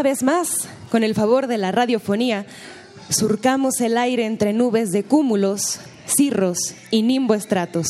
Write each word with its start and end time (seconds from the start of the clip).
Una 0.00 0.08
vez 0.08 0.22
más, 0.22 0.66
con 0.90 1.04
el 1.04 1.14
favor 1.14 1.46
de 1.46 1.58
la 1.58 1.72
radiofonía, 1.72 2.46
surcamos 3.10 3.82
el 3.82 3.98
aire 3.98 4.24
entre 4.24 4.54
nubes 4.54 4.92
de 4.92 5.02
cúmulos, 5.02 5.78
cirros 6.06 6.74
y 6.90 7.02
nimboestratos. 7.02 7.86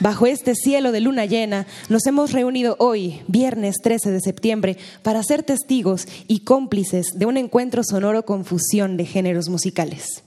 Bajo 0.00 0.26
este 0.26 0.54
cielo 0.54 0.92
de 0.92 1.00
luna 1.00 1.24
llena, 1.24 1.66
nos 1.88 2.06
hemos 2.06 2.32
reunido 2.32 2.76
hoy, 2.78 3.22
viernes 3.26 3.76
13 3.82 4.10
de 4.10 4.20
septiembre, 4.20 4.76
para 5.02 5.22
ser 5.22 5.42
testigos 5.42 6.06
y 6.28 6.40
cómplices 6.40 7.06
de 7.14 7.24
un 7.24 7.38
encuentro 7.38 7.84
sonoro 7.84 8.26
con 8.26 8.44
fusión 8.44 8.98
de 8.98 9.06
géneros 9.06 9.48
musicales. 9.48 10.22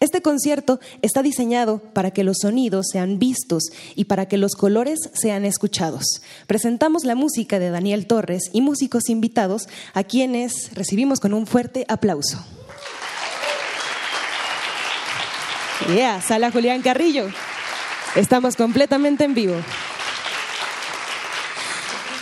Este 0.00 0.22
concierto 0.22 0.78
está 1.02 1.22
diseñado 1.22 1.80
para 1.92 2.12
que 2.12 2.22
los 2.22 2.38
sonidos 2.42 2.86
sean 2.92 3.18
vistos 3.18 3.64
y 3.96 4.04
para 4.04 4.26
que 4.26 4.38
los 4.38 4.54
colores 4.54 4.98
sean 5.12 5.44
escuchados. 5.44 6.22
Presentamos 6.46 7.04
la 7.04 7.16
música 7.16 7.58
de 7.58 7.70
Daniel 7.70 8.06
Torres 8.06 8.44
y 8.52 8.60
músicos 8.60 9.08
invitados 9.08 9.68
a 9.94 10.04
quienes 10.04 10.72
recibimos 10.74 11.18
con 11.18 11.34
un 11.34 11.46
fuerte 11.48 11.84
aplauso. 11.88 12.38
Yeah, 15.92 16.20
sala 16.20 16.52
Julián 16.52 16.82
Carrillo. 16.82 17.28
Estamos 18.14 18.56
completamente 18.56 19.24
en 19.24 19.34
vivo. 19.34 19.56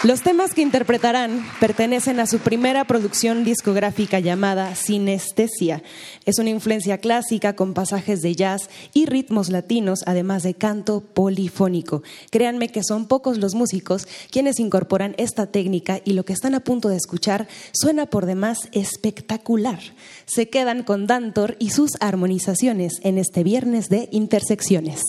Los 0.07 0.23
temas 0.23 0.55
que 0.55 0.63
interpretarán 0.63 1.45
pertenecen 1.59 2.21
a 2.21 2.27
su 2.27 2.39
primera 2.39 2.85
producción 2.85 3.43
discográfica 3.43 4.21
llamada 4.21 4.73
Sinestesia. 4.77 5.83
Es 6.25 6.39
una 6.39 6.51
influencia 6.51 6.99
clásica 6.99 7.57
con 7.57 7.75
pasajes 7.75 8.23
de 8.23 8.37
jazz 8.37 8.71
y 8.95 9.07
ritmos 9.07 9.49
latinos, 9.49 10.05
además 10.07 10.45
de 10.45 10.55
canto 10.55 11.01
polifónico. 11.01 12.05
Créanme 12.31 12.69
que 12.69 12.85
son 12.85 13.09
pocos 13.09 13.39
los 13.39 13.57
músicos 13.57 14.07
quienes 14.31 14.61
incorporan 14.61 15.17
esta 15.19 15.47
técnica 15.47 16.01
y 16.05 16.13
lo 16.13 16.25
que 16.25 16.35
están 16.35 16.55
a 16.55 16.61
punto 16.61 16.89
de 16.89 16.99
escuchar 16.99 17.49
suena 17.73 18.07
por 18.07 18.27
demás 18.27 18.59
espectacular. 18.71 19.81
Se 20.25 20.49
quedan 20.49 20.85
con 20.85 21.09
Dantor 21.09 21.57
y 21.59 21.71
sus 21.71 21.97
armonizaciones 21.99 23.01
en 23.03 23.19
este 23.19 23.43
viernes 23.43 23.89
de 23.89 24.09
Intersecciones. 24.13 25.03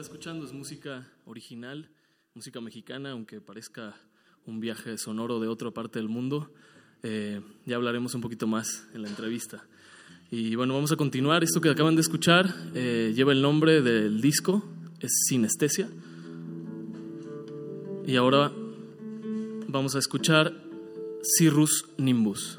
escuchando 0.00 0.46
es 0.46 0.52
música 0.52 1.06
original, 1.26 1.88
música 2.34 2.60
mexicana, 2.60 3.10
aunque 3.10 3.40
parezca 3.40 3.94
un 4.46 4.58
viaje 4.58 4.96
sonoro 4.96 5.40
de 5.40 5.48
otra 5.48 5.70
parte 5.70 5.98
del 5.98 6.08
mundo. 6.08 6.50
Eh, 7.02 7.40
ya 7.66 7.76
hablaremos 7.76 8.14
un 8.14 8.20
poquito 8.20 8.46
más 8.46 8.86
en 8.94 9.02
la 9.02 9.08
entrevista. 9.08 9.64
Y 10.30 10.54
bueno, 10.54 10.74
vamos 10.74 10.92
a 10.92 10.96
continuar. 10.96 11.44
Esto 11.44 11.60
que 11.60 11.68
acaban 11.68 11.96
de 11.96 12.00
escuchar 12.00 12.54
eh, 12.74 13.12
lleva 13.14 13.32
el 13.32 13.42
nombre 13.42 13.82
del 13.82 14.20
disco, 14.20 14.64
es 15.00 15.12
Sinestesia. 15.28 15.88
Y 18.06 18.16
ahora 18.16 18.50
vamos 19.68 19.94
a 19.96 19.98
escuchar 19.98 20.54
Cirrus 21.36 21.84
Nimbus. 21.98 22.58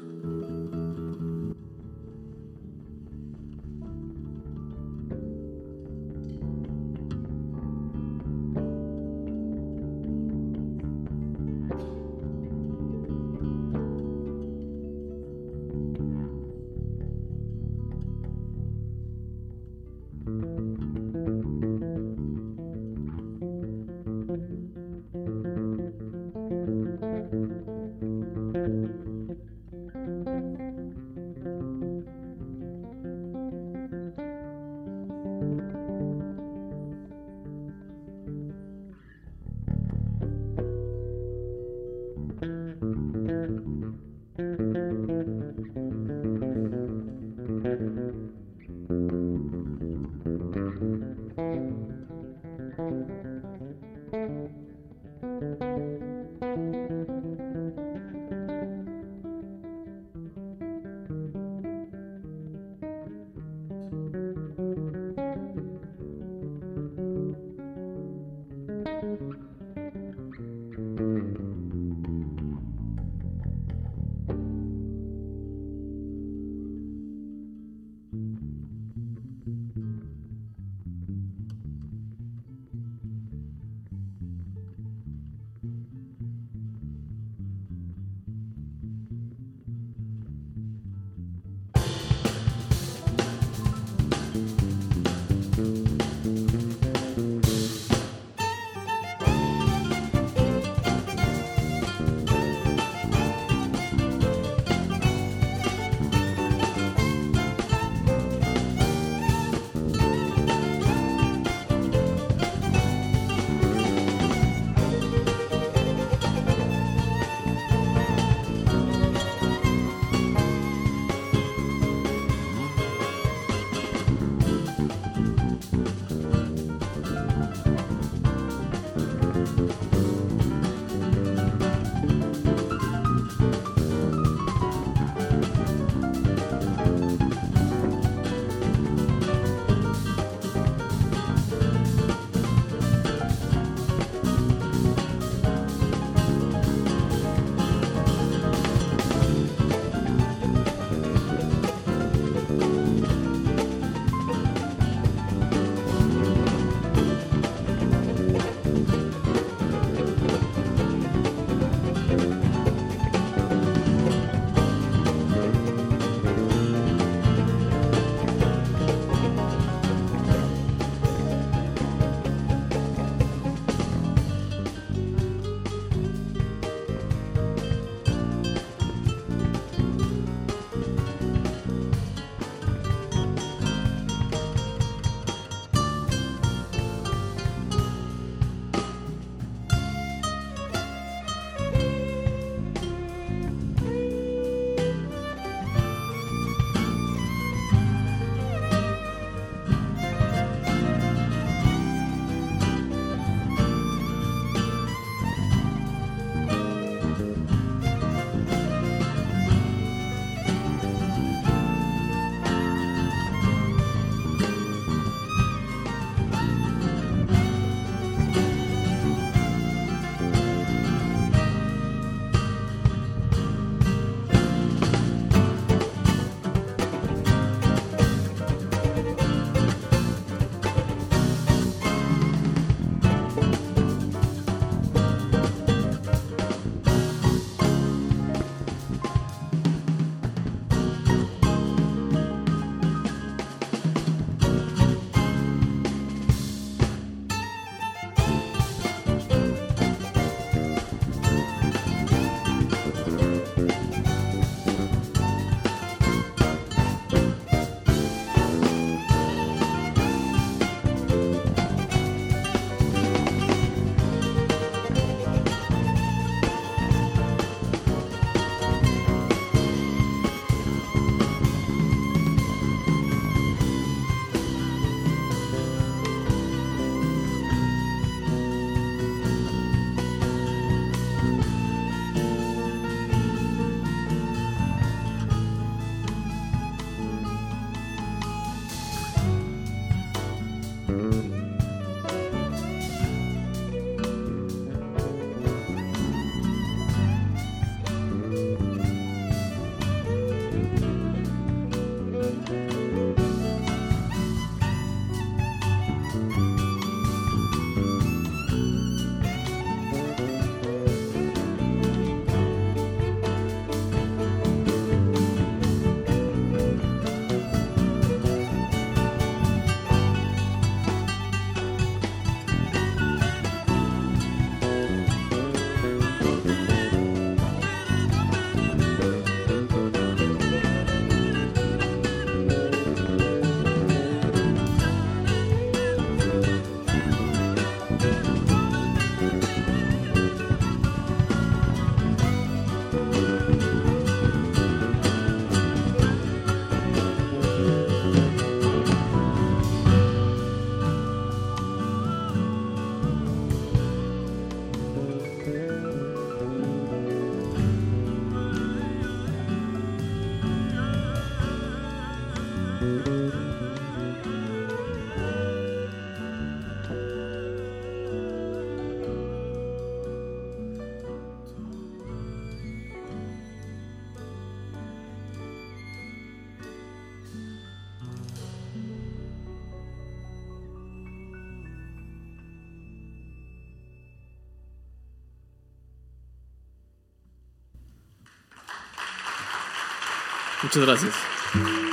Muchas 390.74 390.86
gracias. 390.86 391.91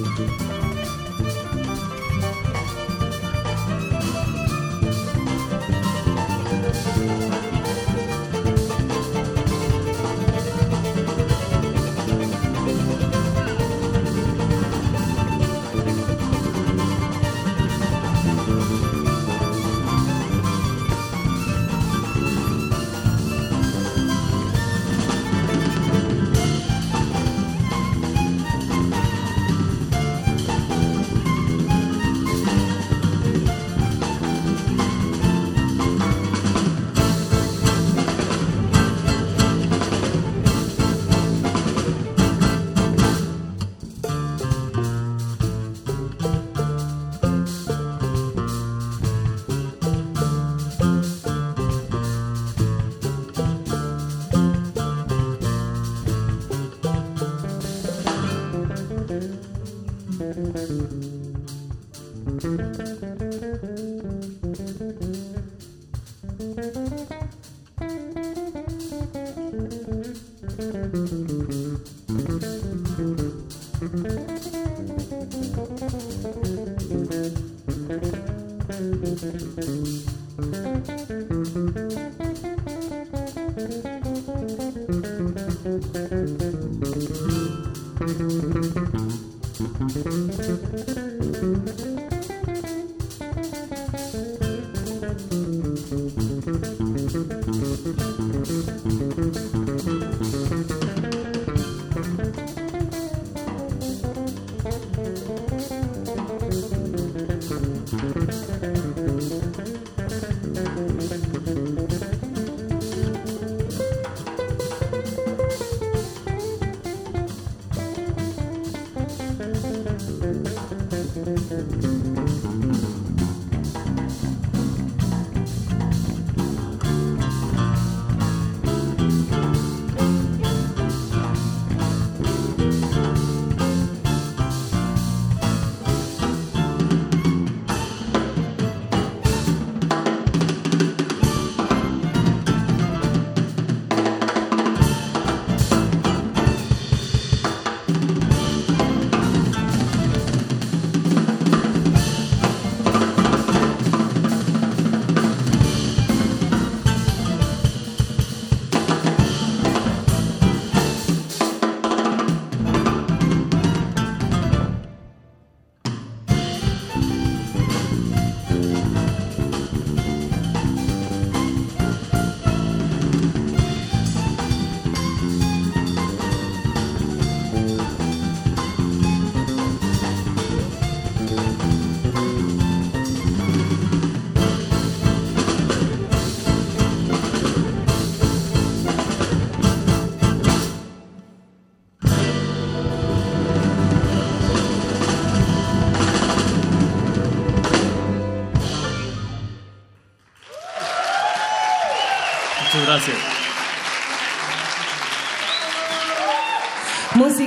Música 0.00 0.69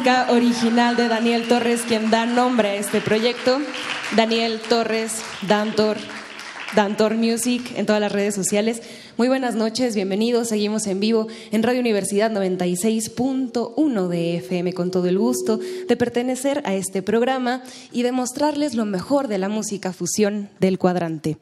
Original 0.04 0.98
de 0.98 1.08
Daniel 1.08 1.48
Torres, 1.48 1.84
quien 1.88 2.12
da 2.12 2.26
nombre 2.26 2.68
a 2.68 2.76
este 2.76 3.00
proyecto. 3.00 3.60
Daniel 4.18 4.60
Torres, 4.68 5.22
Dantor, 5.48 5.96
Dantor 6.76 7.16
Music 7.16 7.72
en 7.78 7.86
todas 7.86 8.02
las 8.02 8.12
redes 8.12 8.36
sociales. 8.36 8.82
Muy 9.16 9.30
buenas 9.30 9.56
noches, 9.56 9.96
bienvenidos. 9.96 10.50
Seguimos 10.50 10.88
en 10.88 11.00
vivo 11.00 11.28
en 11.54 11.64
Radio 11.64 11.80
Universidad 11.80 12.32
96.1 12.32 14.08
de 14.10 14.38
FM 14.38 14.74
con 14.74 14.92
todo 14.92 15.08
el 15.08 15.18
gusto 15.18 15.58
de 15.88 15.96
pertenecer 15.96 16.62
a 16.66 16.74
este 16.74 17.02
programa 17.02 17.64
y 17.94 18.04
de 18.04 18.12
mostrarles 18.12 18.74
lo 18.74 18.84
mejor 18.84 19.30
de 19.30 19.38
la 19.38 19.48
música 19.48 19.94
fusión 19.94 20.50
del 20.60 20.80
cuadrante. 20.80 21.38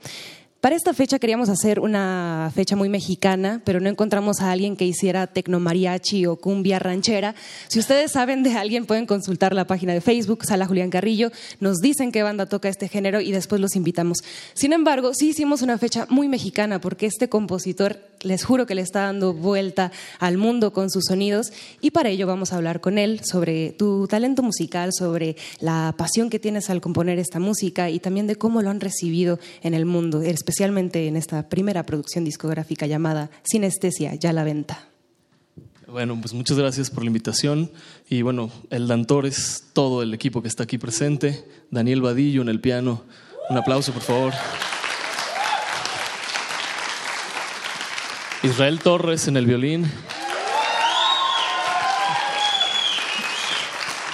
Para 0.61 0.75
esta 0.75 0.93
fecha 0.93 1.17
queríamos 1.17 1.49
hacer 1.49 1.79
una 1.79 2.51
fecha 2.53 2.75
muy 2.75 2.87
mexicana, 2.87 3.63
pero 3.65 3.79
no 3.79 3.89
encontramos 3.89 4.41
a 4.41 4.51
alguien 4.51 4.77
que 4.77 4.85
hiciera 4.85 5.25
tecnomariachi 5.25 6.27
o 6.27 6.35
cumbia 6.35 6.77
ranchera. 6.77 7.33
Si 7.67 7.79
ustedes 7.79 8.11
saben 8.11 8.43
de 8.43 8.53
alguien, 8.53 8.85
pueden 8.85 9.07
consultar 9.07 9.55
la 9.55 9.65
página 9.65 9.91
de 9.93 10.01
Facebook, 10.01 10.45
Sala 10.45 10.67
Julián 10.67 10.91
Carrillo. 10.91 11.31
Nos 11.59 11.79
dicen 11.79 12.11
qué 12.11 12.21
banda 12.21 12.45
toca 12.45 12.69
este 12.69 12.87
género 12.87 13.21
y 13.21 13.31
después 13.31 13.59
los 13.59 13.75
invitamos. 13.75 14.19
Sin 14.53 14.71
embargo, 14.71 15.15
sí 15.15 15.29
hicimos 15.29 15.63
una 15.63 15.79
fecha 15.79 16.05
muy 16.11 16.27
mexicana 16.27 16.79
porque 16.79 17.07
este 17.07 17.27
compositor, 17.27 18.10
les 18.23 18.43
juro 18.43 18.65
que 18.65 18.75
le 18.75 18.81
está 18.81 19.01
dando 19.01 19.33
vuelta 19.33 19.91
al 20.19 20.37
mundo 20.37 20.73
con 20.73 20.89
sus 20.89 21.05
sonidos 21.05 21.51
y 21.81 21.91
para 21.91 22.09
ello 22.09 22.27
vamos 22.27 22.53
a 22.53 22.57
hablar 22.57 22.81
con 22.81 22.97
él 22.97 23.21
sobre 23.23 23.71
tu 23.71 24.07
talento 24.07 24.43
musical, 24.43 24.91
sobre 24.93 25.35
la 25.59 25.93
pasión 25.97 26.29
que 26.29 26.39
tienes 26.39 26.69
al 26.69 26.81
componer 26.81 27.19
esta 27.19 27.39
música 27.39 27.89
y 27.89 27.99
también 27.99 28.27
de 28.27 28.35
cómo 28.35 28.61
lo 28.61 28.69
han 28.69 28.79
recibido 28.79 29.39
en 29.61 29.73
el 29.73 29.85
mundo 29.85 30.21
especialmente 30.21 31.07
en 31.07 31.17
esta 31.17 31.49
primera 31.49 31.83
producción 31.83 32.23
discográfica 32.25 32.87
llamada 32.87 33.29
Sinestesia, 33.43 34.15
ya 34.15 34.33
la 34.33 34.43
venta. 34.43 34.87
Bueno, 35.87 36.17
pues 36.21 36.33
muchas 36.33 36.57
gracias 36.57 36.89
por 36.89 37.03
la 37.03 37.07
invitación. 37.07 37.69
Y 38.09 38.21
bueno, 38.21 38.49
el 38.69 38.87
Dantor 38.87 39.25
es 39.25 39.65
todo 39.73 40.01
el 40.03 40.13
equipo 40.13 40.41
que 40.41 40.47
está 40.47 40.63
aquí 40.63 40.77
presente. 40.77 41.43
Daniel 41.69 42.01
Vadillo 42.01 42.41
en 42.41 42.47
el 42.47 42.61
piano. 42.61 43.03
Un 43.49 43.57
aplauso, 43.57 43.91
por 43.91 44.01
favor. 44.01 44.33
Israel 48.43 48.79
Torres 48.79 49.27
en 49.27 49.37
el 49.37 49.45
violín. 49.45 49.85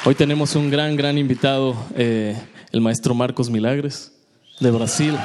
Hoy 0.04 0.16
tenemos 0.16 0.56
un 0.56 0.70
gran, 0.70 0.96
gran 0.96 1.18
invitado, 1.18 1.76
eh, 1.96 2.38
el 2.72 2.82
maestro 2.82 3.14
Marcos 3.14 3.50
Milagres, 3.50 4.14
de 4.60 4.72
Brasil. 4.72 5.18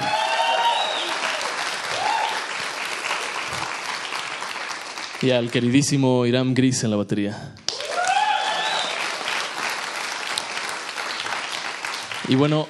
y 5.22 5.30
al 5.30 5.52
queridísimo 5.52 6.26
Iram 6.26 6.52
Gris 6.52 6.82
en 6.82 6.90
la 6.90 6.96
batería. 6.96 7.54
Y 12.26 12.34
bueno, 12.34 12.66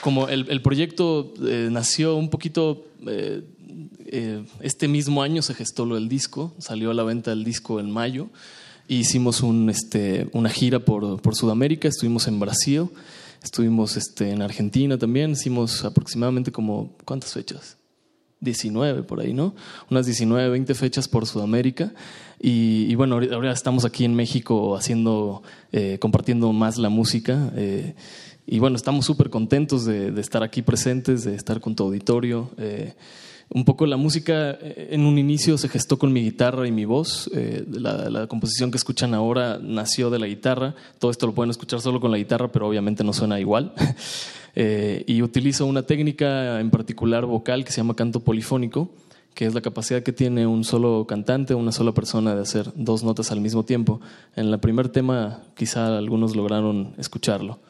como 0.00 0.28
el, 0.28 0.62
proyecto 0.62 1.32
eh, 1.46 1.68
nació 1.70 2.16
un 2.16 2.28
poquito, 2.28 2.86
eh, 3.06 3.42
eh, 4.12 4.44
este 4.60 4.86
mismo 4.86 5.22
año 5.22 5.42
se 5.42 5.54
gestó 5.54 5.84
lo 5.86 5.96
del 5.96 6.08
disco, 6.08 6.54
salió 6.58 6.90
a 6.90 6.94
la 6.94 7.02
venta 7.02 7.32
el 7.32 7.42
disco 7.42 7.80
en 7.80 7.90
mayo, 7.90 8.28
e 8.88 8.94
hicimos 8.94 9.42
un, 9.42 9.68
este, 9.70 10.28
una 10.32 10.50
gira 10.50 10.80
por, 10.80 11.20
por, 11.20 11.34
Sudamérica, 11.34 11.88
estuvimos 11.88 12.28
en 12.28 12.38
Brasil, 12.38 12.88
estuvimos 13.42 13.96
este, 13.96 14.30
en 14.30 14.42
Argentina 14.42 14.98
también, 14.98 15.32
hicimos 15.32 15.84
aproximadamente 15.84 16.52
como, 16.52 16.92
¿cuántas 17.04 17.32
fechas? 17.32 17.76
19 18.42 19.04
por 19.04 19.20
ahí, 19.20 19.32
¿no? 19.32 19.54
Unas 19.90 20.04
19, 20.04 20.50
20 20.50 20.74
fechas 20.74 21.08
por 21.08 21.26
Sudamérica. 21.26 21.94
Y, 22.40 22.92
bueno, 22.96 23.20
ahora 23.32 23.52
estamos 23.52 23.84
aquí 23.84 24.04
en 24.04 24.14
México 24.14 24.76
haciendo, 24.76 25.44
eh, 25.70 25.98
compartiendo 26.00 26.52
más 26.52 26.76
la 26.76 26.88
música. 26.88 27.52
Eh, 27.54 27.94
y 28.44 28.58
bueno, 28.58 28.76
estamos 28.76 29.06
súper 29.06 29.30
contentos 29.30 29.84
de, 29.84 30.08
estar 30.20 30.42
aquí 30.42 30.60
presentes, 30.62 31.22
de 31.22 31.36
estar 31.36 31.60
con 31.60 31.76
tu 31.76 31.84
auditorio. 31.84 32.50
Eh, 32.58 32.94
un 33.54 33.64
poco 33.64 33.86
la 33.86 33.96
música 33.96 34.58
en 34.60 35.04
un 35.04 35.18
inicio 35.18 35.58
se 35.58 35.68
gestó 35.68 35.98
con 35.98 36.12
mi 36.12 36.22
guitarra 36.22 36.66
y 36.66 36.72
mi 36.72 36.84
voz. 36.84 37.30
La, 37.68 38.08
la, 38.08 38.26
composición 38.26 38.70
que 38.70 38.78
escuchan 38.78 39.14
ahora 39.14 39.58
nació 39.62 40.10
de 40.10 40.18
la 40.18 40.26
guitarra. 40.26 40.74
Todo 40.98 41.10
esto 41.10 41.26
lo 41.26 41.34
pueden 41.34 41.50
escuchar 41.50 41.80
solo 41.80 42.00
con 42.00 42.10
la 42.10 42.18
guitarra, 42.18 42.50
pero 42.50 42.66
obviamente 42.66 43.04
no 43.04 43.12
suena 43.12 43.38
igual. 43.40 43.72
Eh, 44.54 45.04
y 45.06 45.22
utilizo 45.22 45.64
una 45.66 45.82
técnica 45.84 46.60
en 46.60 46.70
particular 46.70 47.24
vocal 47.24 47.64
que 47.64 47.72
se 47.72 47.78
llama 47.78 47.96
canto 47.96 48.20
polifónico, 48.20 48.90
que 49.34 49.46
es 49.46 49.54
la 49.54 49.62
capacidad 49.62 50.02
que 50.02 50.12
tiene 50.12 50.46
un 50.46 50.64
solo 50.64 51.06
cantante, 51.06 51.54
una 51.54 51.72
sola 51.72 51.92
persona 51.92 52.34
de 52.34 52.42
hacer 52.42 52.70
dos 52.74 53.02
notas 53.02 53.30
al 53.30 53.40
mismo 53.40 53.64
tiempo. 53.64 54.00
En 54.36 54.48
el 54.48 54.60
primer 54.60 54.90
tema 54.90 55.40
quizá 55.56 55.96
algunos 55.96 56.36
lograron 56.36 56.94
escucharlo. 56.98 57.60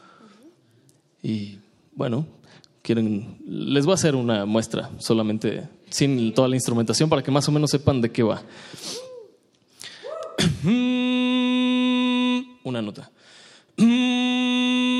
Y 1.22 1.58
bueno, 1.94 2.26
quieren, 2.82 3.38
les 3.46 3.86
voy 3.86 3.92
a 3.92 3.94
hacer 3.94 4.14
una 4.14 4.44
muestra 4.44 4.90
solamente 4.98 5.68
sin 5.88 6.34
toda 6.34 6.48
la 6.48 6.56
instrumentación 6.56 7.08
para 7.08 7.22
que 7.22 7.30
más 7.30 7.48
o 7.48 7.52
menos 7.52 7.70
sepan 7.70 8.00
de 8.00 8.10
qué 8.10 8.22
va. 8.22 8.42
Una 12.64 12.82
nota. 12.82 13.10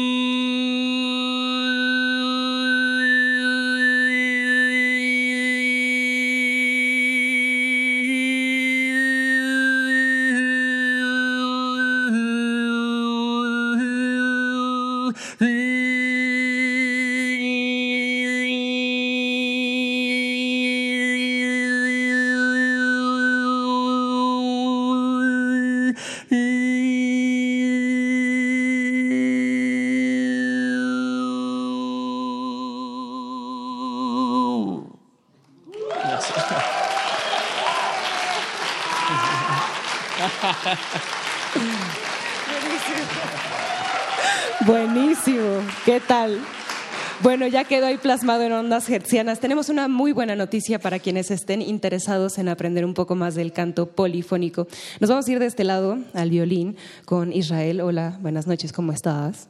Bueno, 47.42 47.54
ya 47.54 47.64
quedó 47.64 47.86
ahí 47.86 47.96
plasmado 47.96 48.44
en 48.44 48.52
ondas 48.52 48.88
hertzianas. 48.88 49.40
Tenemos 49.40 49.68
una 49.68 49.88
muy 49.88 50.12
buena 50.12 50.36
noticia 50.36 50.78
para 50.78 51.00
quienes 51.00 51.32
estén 51.32 51.60
interesados 51.60 52.38
en 52.38 52.48
aprender 52.48 52.84
un 52.84 52.94
poco 52.94 53.16
más 53.16 53.34
del 53.34 53.52
canto 53.52 53.86
polifónico. 53.86 54.68
Nos 55.00 55.10
vamos 55.10 55.26
a 55.26 55.32
ir 55.32 55.40
de 55.40 55.46
este 55.46 55.64
lado 55.64 55.98
al 56.14 56.30
violín 56.30 56.76
con 57.04 57.32
Israel. 57.32 57.80
Hola, 57.80 58.16
buenas 58.22 58.46
noches, 58.46 58.72
¿cómo 58.72 58.92
estás? 58.92 59.48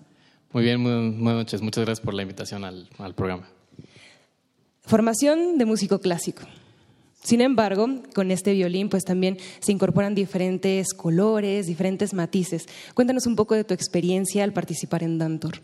Muy 0.54 0.64
bien, 0.64 0.80
muy, 0.80 0.90
buenas 0.90 1.40
noches. 1.40 1.60
Muchas 1.60 1.84
gracias 1.84 2.02
por 2.02 2.14
la 2.14 2.22
invitación 2.22 2.64
al, 2.64 2.88
al 2.96 3.14
programa. 3.14 3.46
Formación 4.80 5.58
de 5.58 5.66
músico 5.66 5.98
clásico. 5.98 6.44
Sin 7.22 7.42
embargo, 7.42 7.86
con 8.14 8.30
este 8.30 8.54
violín 8.54 8.88
pues 8.88 9.04
también 9.04 9.36
se 9.60 9.70
incorporan 9.70 10.14
diferentes 10.14 10.94
colores, 10.94 11.66
diferentes 11.66 12.14
matices. 12.14 12.64
Cuéntanos 12.94 13.26
un 13.26 13.36
poco 13.36 13.54
de 13.54 13.64
tu 13.64 13.74
experiencia 13.74 14.44
al 14.44 14.54
participar 14.54 15.02
en 15.02 15.18
Dantor. 15.18 15.60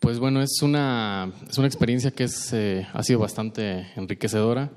Pues 0.00 0.18
bueno, 0.18 0.42
es 0.42 0.60
una, 0.62 1.32
es 1.48 1.56
una 1.58 1.66
experiencia 1.66 2.10
que 2.10 2.24
es, 2.24 2.52
eh, 2.52 2.86
ha 2.92 3.02
sido 3.02 3.18
bastante 3.20 3.88
enriquecedora. 3.96 4.70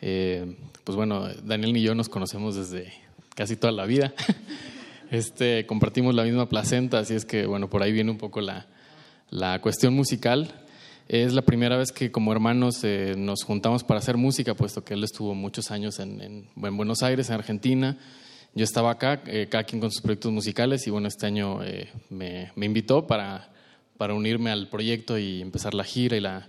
Eh, 0.00 0.56
pues 0.84 0.96
bueno, 0.96 1.28
Daniel 1.44 1.76
y 1.76 1.82
yo 1.82 1.94
nos 1.94 2.08
conocemos 2.08 2.56
desde 2.56 2.92
casi 3.34 3.56
toda 3.56 3.72
la 3.72 3.86
vida. 3.86 4.14
Este, 5.10 5.64
compartimos 5.64 6.14
la 6.14 6.22
misma 6.24 6.50
placenta, 6.50 6.98
así 6.98 7.14
es 7.14 7.24
que 7.24 7.46
bueno, 7.46 7.70
por 7.70 7.82
ahí 7.82 7.92
viene 7.92 8.10
un 8.10 8.18
poco 8.18 8.42
la, 8.42 8.66
la 9.30 9.58
cuestión 9.62 9.94
musical. 9.94 10.66
Es 11.08 11.32
la 11.32 11.40
primera 11.40 11.78
vez 11.78 11.92
que 11.92 12.12
como 12.12 12.30
hermanos 12.30 12.84
eh, 12.84 13.14
nos 13.16 13.42
juntamos 13.42 13.84
para 13.84 14.00
hacer 14.00 14.18
música, 14.18 14.54
puesto 14.54 14.84
que 14.84 14.92
él 14.92 15.02
estuvo 15.02 15.34
muchos 15.34 15.70
años 15.70 15.98
en, 15.98 16.20
en, 16.20 16.48
en 16.62 16.76
Buenos 16.76 17.02
Aires, 17.02 17.30
en 17.30 17.36
Argentina. 17.36 17.96
Yo 18.54 18.64
estaba 18.64 18.90
acá, 18.90 19.22
eh, 19.26 19.46
cada 19.50 19.64
quien 19.64 19.80
con 19.80 19.90
sus 19.90 20.02
proyectos 20.02 20.30
musicales, 20.30 20.86
y 20.86 20.90
bueno, 20.90 21.08
este 21.08 21.26
año 21.26 21.64
eh, 21.64 21.88
me, 22.10 22.52
me, 22.56 22.66
invitó 22.66 23.06
para, 23.06 23.48
para 23.98 24.14
unirme 24.14 24.50
al 24.50 24.68
proyecto 24.68 25.18
y 25.18 25.42
empezar 25.42 25.74
la 25.74 25.84
gira 25.84 26.16
y 26.16 26.20
la, 26.20 26.48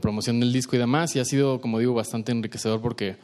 promoción 0.00 0.38
del 0.40 0.52
disco 0.52 0.76
y 0.76 0.78
demás. 0.78 1.14
Y 1.14 1.20
ha 1.20 1.24
sido, 1.24 1.60
como 1.60 1.78
digo, 1.78 1.94
bastante 1.94 2.32
enriquecedor 2.32 2.80
porque 2.80 3.16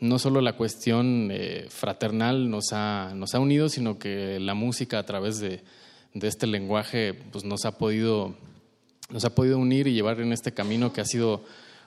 no 0.00 0.18
solo 0.18 0.40
la 0.40 0.54
cuestión 0.54 1.28
eh, 1.30 1.66
fraternal 1.68 2.50
nos 2.50 2.72
ha, 2.72 3.12
nos 3.14 3.34
ha 3.34 3.38
unido, 3.38 3.68
sino 3.68 3.98
que 3.98 4.38
la 4.40 4.54
música 4.54 4.98
a 4.98 5.06
través 5.06 5.38
de, 5.40 5.62
de 6.14 6.28
este 6.28 6.46
lenguaje 6.46 7.14
pues, 7.14 7.44
nos 7.44 7.64
ha 7.64 7.76
podido 7.78 8.34
nos 9.10 9.24
ha 9.24 9.34
podido 9.34 9.58
unir 9.58 9.86
y 9.88 9.92
llevar 9.92 10.20
en 10.20 10.32
este 10.32 10.52
camino 10.52 10.92
que 10.92 11.00
ha 11.00 11.04
sido 11.04 11.42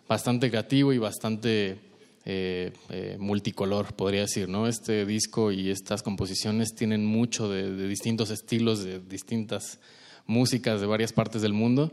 bastante 0.07 0.49
creativo 0.49 0.93
y 0.93 0.97
bastante 0.97 1.77
eh, 2.25 2.71
eh, 2.89 3.17
multicolor, 3.19 3.93
podría 3.95 4.21
decir. 4.21 4.49
¿no? 4.49 4.67
Este 4.67 5.05
disco 5.05 5.51
y 5.51 5.69
estas 5.69 6.03
composiciones 6.03 6.75
tienen 6.75 7.05
mucho 7.05 7.49
de, 7.49 7.87
distintos 7.87 8.29
estilos, 8.29 8.83
de 8.83 8.99
distintas 8.99 9.79
músicas 10.25 10.81
de 10.81 10.87
varias 10.87 11.13
partes 11.13 11.41
del 11.41 11.53
mundo. 11.53 11.91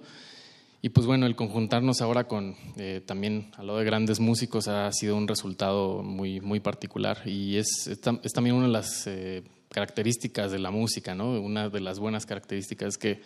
Y 0.83 0.89
pues 0.91 1.07
bueno, 1.07 1.27
el 1.27 1.37
conjuntarnos 1.37 2.01
ahora 2.01 2.25
con 2.25 2.57
eh, 2.77 3.03
también 3.05 3.51
a 3.57 3.63
lo 3.63 3.77
de 3.77 3.85
grandes 3.85 4.19
músicos 4.19 4.67
ha 4.69 4.91
sido 4.93 5.17
un 5.17 5.29
resultado 5.29 6.03
muy, 6.03 6.41
muy 6.41 6.61
particular 6.61 7.21
y 7.27 7.57
es, 7.57 7.87
es, 7.87 8.01
también 8.01 8.57
una 8.57 8.67
de 8.67 8.73
las 8.73 9.07
eh, 9.07 9.43
características 9.71 10.51
de 10.51 10.59
la 10.59 10.71
música, 10.71 11.15
¿no? 11.15 11.39
Una 11.41 11.69
de 11.69 11.81
las 11.81 11.99
buenas 11.99 12.25
características 12.25 12.97
que 12.97 13.21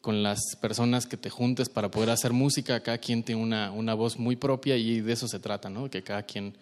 con 0.00 0.22
las 0.22 0.56
personas 0.60 1.06
que 1.06 1.16
te 1.16 1.30
juntes 1.30 1.68
para 1.68 1.90
poder 1.90 2.10
hacer 2.10 2.32
música, 2.32 2.80
cada 2.80 2.98
quien 2.98 3.22
tiene 3.22 3.42
una, 3.42 3.70
una 3.70 3.94
voz 3.94 4.18
muy 4.18 4.36
propia 4.36 4.76
y 4.76 5.00
de 5.00 5.12
eso 5.12 5.28
se 5.28 5.38
trata, 5.38 5.70
¿no? 5.70 5.90
que 5.90 6.02
cada 6.02 6.22
quien 6.22 6.56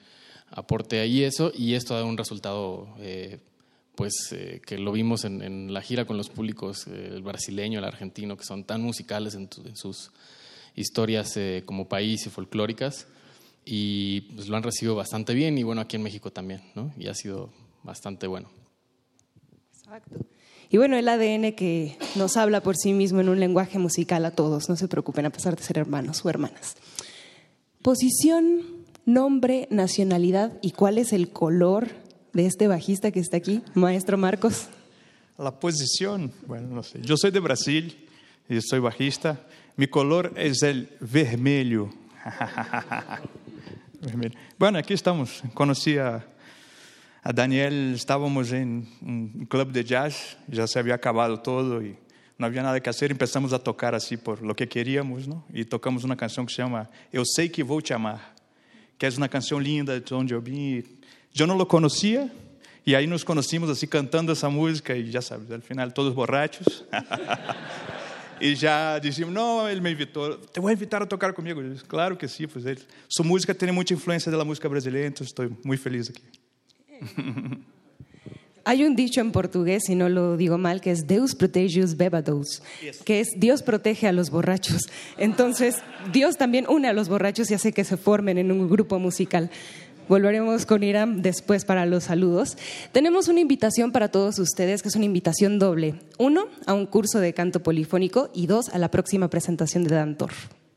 aporte 0.50 1.00
ahí 1.00 1.22
eso 1.22 1.50
y 1.54 1.74
esto 1.74 1.94
da 1.94 2.04
un 2.04 2.18
resultado 2.18 2.88
eh, 2.98 3.38
pues 3.94 4.32
eh, 4.32 4.60
que 4.64 4.78
lo 4.78 4.92
vimos 4.92 5.24
en, 5.24 5.72
la 5.72 5.82
gira 5.82 6.04
con 6.04 6.16
los 6.16 6.30
públicos, 6.30 6.86
eh, 6.86 7.10
el 7.12 7.22
brasileño, 7.22 7.78
el 7.78 7.84
argentino, 7.84 8.36
que 8.36 8.44
son 8.44 8.64
tan 8.64 8.82
musicales 8.82 9.34
en 9.34 9.48
sus 9.74 10.10
historias 10.74 11.36
eh, 11.36 11.62
como 11.66 11.88
país 11.88 12.26
y 12.26 12.30
folclóricas 12.30 13.06
y 13.64 14.22
pues 14.34 14.48
lo 14.48 14.56
han 14.56 14.62
recibido 14.62 14.94
bastante 14.94 15.34
bien 15.34 15.58
y 15.58 15.62
bueno, 15.62 15.80
aquí 15.80 15.96
en 15.96 16.02
México 16.02 16.32
también, 16.32 16.62
¿no? 16.74 16.92
Y 16.98 17.08
ha 17.08 17.14
sido 17.14 17.50
bastante 17.82 18.26
bueno. 18.26 18.50
Exacto. 19.76 20.20
Y 20.70 20.78
bueno, 20.78 20.96
el 20.96 21.06
ADN 21.06 21.52
que 21.52 21.98
nos 22.16 22.38
habla 22.38 22.62
por 22.62 22.76
sí 22.76 22.94
mismo 22.94 23.20
en 23.20 23.28
un 23.28 23.38
lenguaje 23.38 23.78
musical 23.78 24.24
a 24.24 24.30
todos, 24.30 24.70
no 24.70 24.76
se 24.76 24.88
preocupen 24.88 25.26
a 25.26 25.30
pesar 25.30 25.54
de 25.54 25.62
ser 25.62 25.76
hermanos 25.76 26.24
o 26.24 26.30
hermanas. 26.30 26.76
Posición, 27.82 28.62
nombre, 29.04 29.68
nacionalidad 29.70 30.58
y 30.62 30.70
cuál 30.70 30.96
es 30.96 31.12
el 31.12 31.28
color 31.28 31.88
de 32.32 32.46
este 32.46 32.68
bajista 32.68 33.10
que 33.10 33.20
está 33.20 33.36
aquí, 33.36 33.62
maestro 33.74 34.16
Marcos. 34.16 34.68
La 35.38 35.58
posición, 35.58 36.32
bueno, 36.46 36.68
no 36.68 36.82
sé. 36.82 37.00
Yo 37.02 37.16
soy 37.16 37.30
de 37.30 37.40
Brasil 37.40 37.96
y 38.48 38.60
soy 38.60 38.80
bajista. 38.80 39.40
Mi 39.76 39.86
color 39.86 40.32
es 40.36 40.62
el 40.62 40.88
vermelho. 41.00 41.90
Bueno, 44.58 44.80
aquí 44.80 44.94
estamos. 44.94 45.44
Conocí 45.54 45.96
a 45.96 46.26
a 47.24 47.32
Daniel 47.32 47.94
estávamos 47.94 48.52
em 48.52 48.84
um 49.00 49.46
clube 49.46 49.70
de 49.70 49.84
jazz, 49.84 50.36
já 50.50 50.66
se 50.66 50.76
havia 50.76 50.96
acabado 50.96 51.38
todo 51.38 51.80
e 51.80 51.96
não 52.36 52.48
havia 52.48 52.64
nada 52.64 52.80
que 52.80 52.92
fazer, 52.92 53.14
começamos 53.16 53.52
a 53.52 53.60
tocar 53.60 53.94
assim 53.94 54.16
por 54.16 54.42
lo 54.42 54.56
que 54.56 54.66
queríamos, 54.66 55.28
não? 55.28 55.44
E 55.54 55.64
tocamos 55.64 56.02
uma 56.02 56.16
canção 56.16 56.44
que 56.44 56.50
se 56.50 56.56
chama 56.56 56.90
Eu 57.12 57.24
sei 57.24 57.48
que 57.48 57.62
vou 57.62 57.80
te 57.80 57.94
amar, 57.94 58.34
que 58.98 59.06
é 59.06 59.08
uma 59.10 59.28
canção 59.28 59.60
linda 59.60 60.00
de 60.00 60.12
onde 60.12 60.34
eu 60.34 60.42
Eu 61.38 61.46
não 61.46 61.56
lo 61.56 61.64
conhecia 61.66 62.30
e 62.86 62.94
aí 62.94 63.06
nos 63.06 63.24
conhecimos 63.24 63.70
assim 63.70 63.86
cantando 63.86 64.32
essa 64.32 64.50
música 64.50 64.94
e 64.94 65.10
já 65.10 65.22
sabes, 65.22 65.48
no 65.48 65.60
final 65.60 65.90
todos 65.90 66.12
borrachos. 66.12 66.84
e 68.40 68.54
já 68.54 68.98
dizíamos, 68.98 69.34
não, 69.34 69.68
ele 69.68 69.80
me 69.80 69.90
invitou, 69.90 70.36
te 70.36 70.60
vou 70.60 70.70
invitar 70.70 71.02
a 71.02 71.06
tocar 71.06 71.32
disse, 71.32 71.84
claro 71.84 72.16
que 72.16 72.28
sim, 72.28 72.46
pois 72.46 72.66
ele. 72.66 72.82
Sua 73.08 73.24
música 73.24 73.54
tem 73.54 73.72
muita 73.72 73.94
influência 73.94 74.30
da 74.30 74.44
música 74.44 74.68
brasileira, 74.68 75.08
então 75.08 75.24
estou 75.24 75.50
muito 75.64 75.82
feliz 75.82 76.10
aqui. 76.10 76.22
Hay 78.64 78.84
un 78.84 78.94
dicho 78.94 79.20
en 79.20 79.32
portugués, 79.32 79.82
si 79.86 79.96
no 79.96 80.08
lo 80.08 80.36
digo 80.36 80.56
mal, 80.56 80.80
que 80.80 80.92
es 80.92 81.08
Deus 81.08 81.34
protege 81.34 81.82
os 81.82 81.96
bebados, 81.96 82.62
que 83.04 83.18
es 83.18 83.28
Dios 83.36 83.60
protege 83.62 84.06
a 84.06 84.12
los 84.12 84.30
borrachos. 84.30 84.82
Entonces, 85.18 85.76
Dios 86.12 86.36
también 86.36 86.66
une 86.68 86.86
a 86.86 86.92
los 86.92 87.08
borrachos 87.08 87.50
y 87.50 87.54
hace 87.54 87.72
que 87.72 87.82
se 87.82 87.96
formen 87.96 88.38
en 88.38 88.52
un 88.52 88.68
grupo 88.68 89.00
musical. 89.00 89.50
Volveremos 90.08 90.66
con 90.66 90.82
Iram 90.82 91.22
después 91.22 91.64
para 91.64 91.86
los 91.86 92.04
saludos. 92.04 92.56
Tenemos 92.92 93.28
una 93.28 93.40
invitación 93.40 93.92
para 93.92 94.10
todos 94.10 94.38
ustedes, 94.38 94.82
que 94.82 94.88
es 94.88 94.96
una 94.96 95.04
invitación 95.04 95.58
doble. 95.58 95.94
Uno, 96.18 96.46
a 96.66 96.74
un 96.74 96.86
curso 96.86 97.20
de 97.20 97.32
canto 97.32 97.62
polifónico 97.62 98.30
y 98.34 98.46
dos, 98.46 98.68
a 98.70 98.78
la 98.78 98.90
próxima 98.90 99.28
presentación 99.28 99.84
de 99.84 99.94
Dantor. 99.94 100.32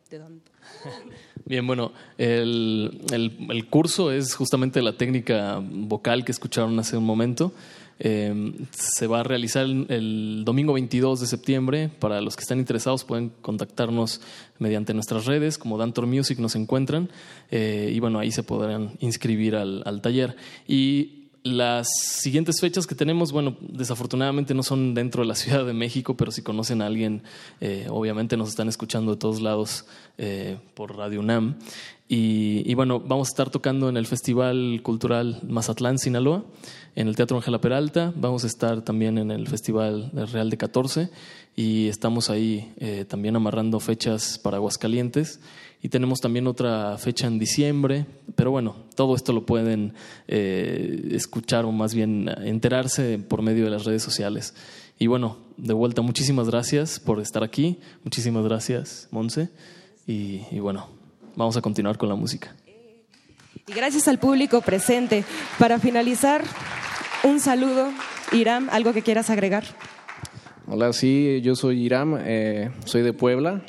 Bien, 1.46 1.66
bueno, 1.68 1.92
el, 2.18 3.02
el, 3.12 3.68
curso 3.68 4.12
es 4.12 4.34
justamente 4.34 4.82
la 4.82 4.98
técnica 4.98 5.62
vocal 5.62 6.26
que 6.26 6.32
escucharon 6.32 6.80
hace 6.80 6.98
un 6.98 7.04
momento. 7.04 7.54
Eh, 8.00 8.54
se 8.72 9.08
va 9.08 9.22
a 9.22 9.24
realizar 9.24 9.64
el, 9.64 9.86
el, 9.90 10.44
domingo 10.46 10.74
22 10.74 11.22
de 11.22 11.28
septiembre. 11.28 11.90
Para 12.00 12.22
los 12.22 12.36
que 12.36 12.42
están 12.42 12.60
interesados 12.60 13.04
pueden 13.04 13.32
contactarnos 13.42 14.22
mediante 14.60 14.94
nuestras 14.94 15.26
redes, 15.26 15.58
como 15.58 15.78
Dantor 15.78 16.08
Music 16.08 16.40
nos 16.40 16.56
encuentran, 16.56 17.10
eh, 17.52 17.92
y 17.94 18.00
bueno, 18.00 18.20
ahí 18.20 18.32
se 18.32 18.44
podrán 18.44 18.94
inscribir 19.00 19.56
al, 19.56 19.82
al 19.86 20.02
taller. 20.02 20.36
Y 20.68 21.25
las 21.46 21.88
siguientes 22.00 22.60
fechas 22.60 22.88
que 22.88 22.96
tenemos, 22.96 23.32
bueno, 23.32 23.56
desafortunadamente 23.62 24.56
no 24.56 24.64
son 24.64 24.96
dentro 24.96 25.22
de 25.22 25.28
la 25.28 25.36
Ciudad 25.36 25.64
de 25.64 25.74
México, 25.74 26.18
pero 26.18 26.32
si 26.32 26.42
conocen 26.42 26.82
a 26.82 26.88
alguien, 26.88 27.22
eh, 27.62 27.86
obviamente 27.90 28.36
nos 28.36 28.50
están 28.50 28.68
escuchando 28.68 29.12
de 29.12 29.18
todos 29.18 29.42
lados 29.42 29.86
eh, 30.18 30.58
por 30.74 30.98
Radio 30.98 31.20
UNAM. 31.20 31.56
Y, 32.08 32.72
bueno, 32.76 33.00
vamos 33.00 33.30
a 33.30 33.32
estar 33.32 33.50
tocando 33.50 33.90
en 33.90 33.98
el 33.98 34.06
Festival 34.06 34.82
Cultural 34.84 35.40
Mazatlán, 35.48 35.98
Sinaloa, 35.98 36.44
en 36.96 37.08
el 37.08 37.16
Teatro 37.16 37.38
Ángela 37.38 37.60
Peralta, 37.60 38.14
vamos 38.16 38.44
a 38.44 38.48
estar 38.48 38.84
también 38.84 39.18
en 39.18 39.32
el 39.32 39.48
Festival 39.48 40.12
Real 40.14 40.52
de 40.52 40.58
14 40.58 41.10
y 41.56 41.88
estamos 41.88 42.30
ahí 42.30 42.72
eh, 42.78 43.06
también 43.08 43.36
amarrando 43.36 43.80
fechas 43.80 44.38
para 44.38 44.58
Aguascalientes 44.58 45.40
y 45.86 45.90
tenemos 45.90 46.20
también 46.20 46.48
otra 46.48 46.98
fecha 46.98 47.28
en 47.28 47.38
diciembre, 47.38 48.08
pero 48.36 48.50
bueno, 48.50 48.76
todo 48.96 49.16
esto 49.16 49.34
lo 49.34 49.46
pueden 49.46 49.94
eh, 50.28 51.10
escuchar 51.12 51.64
o 51.64 51.72
más 51.72 51.94
bien 51.94 52.28
enterarse 52.44 53.20
por 53.20 53.44
medio 53.44 53.66
de 53.66 53.70
las 53.70 53.86
redes 53.86 54.02
sociales. 54.02 54.56
Y 54.98 55.06
bueno, 55.06 55.38
de 55.58 55.76
vuelta, 55.76 56.02
muchísimas 56.02 56.50
gracias 56.50 57.00
por 57.00 57.20
estar 57.20 57.44
aquí, 57.44 57.78
muchísimas 58.04 58.44
gracias, 58.46 59.08
Monse, 59.12 59.50
y, 60.08 60.42
y 60.50 60.58
bueno, 60.58 60.90
vamos 61.36 61.56
a 61.56 61.62
continuar 61.62 62.00
con 62.00 62.10
la 62.10 62.16
música. 62.16 62.56
Y 63.68 63.72
gracias 63.72 64.08
al 64.08 64.18
público 64.18 64.62
presente. 64.62 65.24
Para 65.60 65.78
finalizar, 65.78 66.44
un 67.24 67.40
saludo. 67.40 67.92
Iram, 68.32 68.70
¿algo 68.72 68.92
que 68.92 69.04
quieras 69.04 69.30
agregar? 69.30 69.66
Hola, 70.66 70.94
sí, 70.94 71.42
yo 71.44 71.56
soy 71.56 71.86
Iram, 71.86 72.18
eh, 72.20 72.72
soy 72.86 73.04
de 73.04 73.14
Puebla. 73.14 73.64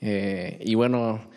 Eh, 0.00 0.62
y 0.64 0.76
bueno, 0.76 1.28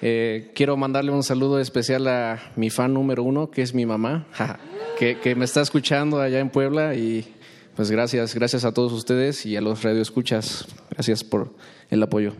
eh, 0.00 0.52
quiero 0.54 0.76
mandarle 0.76 1.12
un 1.12 1.22
saludo 1.22 1.58
especial 1.58 2.06
a 2.08 2.52
mi 2.56 2.70
fan 2.70 2.92
número 2.92 3.22
uno, 3.22 3.50
que 3.50 3.62
es 3.62 3.74
mi 3.74 3.86
mamá, 3.86 4.26
que, 4.98 5.18
que, 5.18 5.34
me 5.34 5.44
está 5.44 5.60
escuchando 5.60 6.20
allá 6.20 6.40
en 6.40 6.50
Puebla. 6.50 6.94
Y 6.94 7.24
pues 7.74 7.90
gracias, 7.90 8.34
gracias 8.34 8.64
a 8.64 8.72
todos 8.72 8.92
ustedes 8.92 9.46
y 9.46 9.56
a 9.56 9.60
los 9.60 9.82
radioescuchas. 9.82 10.66
Gracias 10.90 11.24
por 11.24 11.54
el 11.90 12.02
apoyo. 12.02 12.32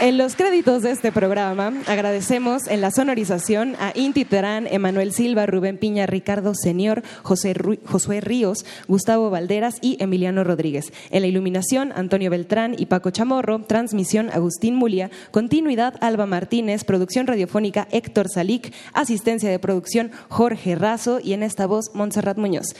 En 0.00 0.16
los 0.16 0.36
créditos 0.36 0.84
de 0.84 0.92
este 0.92 1.10
programa 1.10 1.72
agradecemos 1.88 2.68
en 2.68 2.80
la 2.80 2.92
sonorización 2.92 3.74
a 3.80 3.90
Inti 3.96 4.24
Terán, 4.24 4.68
Emanuel 4.68 5.12
Silva, 5.12 5.44
Rubén 5.44 5.76
Piña, 5.76 6.06
Ricardo 6.06 6.52
Señor, 6.54 7.02
José 7.24 8.20
Ríos, 8.20 8.64
Gustavo 8.86 9.28
Valderas 9.28 9.78
y 9.82 10.00
Emiliano 10.00 10.44
Rodríguez. 10.44 10.92
En 11.10 11.22
la 11.22 11.26
iluminación, 11.26 11.92
Antonio 11.96 12.30
Beltrán 12.30 12.76
y 12.78 12.86
Paco 12.86 13.10
Chamorro. 13.10 13.64
Transmisión, 13.64 14.30
Agustín 14.30 14.76
Mulia. 14.76 15.10
Continuidad, 15.32 15.94
Alba 16.00 16.26
Martínez. 16.26 16.84
Producción 16.84 17.26
radiofónica, 17.26 17.88
Héctor 17.90 18.28
Salic. 18.28 18.72
Asistencia 18.92 19.50
de 19.50 19.58
producción, 19.58 20.12
Jorge 20.28 20.76
Razo. 20.76 21.18
Y 21.18 21.32
en 21.32 21.42
esta 21.42 21.66
voz, 21.66 21.90
Montserrat 21.92 22.38
Muñoz. 22.38 22.76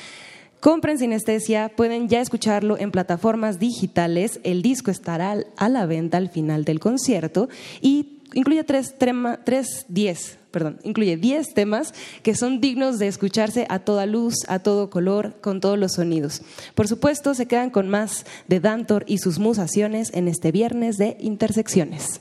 Compren 0.60 0.98
Sinestesia, 0.98 1.68
pueden 1.68 2.08
ya 2.08 2.20
escucharlo 2.20 2.76
en 2.78 2.90
plataformas 2.90 3.60
digitales. 3.60 4.40
El 4.42 4.60
disco 4.60 4.90
estará 4.90 5.36
a 5.56 5.68
la 5.68 5.86
venta 5.86 6.16
al 6.16 6.30
final 6.30 6.64
del 6.64 6.80
concierto 6.80 7.48
y 7.80 8.18
incluye 8.34 8.64
tres, 8.64 8.96
tres 9.44 9.86
diez, 9.88 10.36
perdón, 10.50 10.80
incluye 10.82 11.16
diez 11.16 11.54
temas 11.54 11.94
que 12.24 12.34
son 12.34 12.60
dignos 12.60 12.98
de 12.98 13.06
escucharse 13.06 13.66
a 13.68 13.78
toda 13.78 14.04
luz, 14.06 14.34
a 14.48 14.58
todo 14.58 14.90
color, 14.90 15.40
con 15.40 15.60
todos 15.60 15.78
los 15.78 15.92
sonidos. 15.92 16.42
Por 16.74 16.88
supuesto, 16.88 17.34
se 17.34 17.46
quedan 17.46 17.70
con 17.70 17.88
más 17.88 18.26
de 18.48 18.58
Dantor 18.58 19.04
y 19.06 19.18
sus 19.18 19.38
musaciones 19.38 20.12
en 20.12 20.26
este 20.26 20.50
viernes 20.50 20.96
de 20.96 21.16
Intersecciones. 21.20 22.20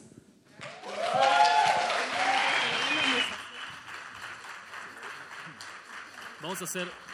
Vamos 6.39 6.61
a 6.61 6.65
hacer 6.65 7.06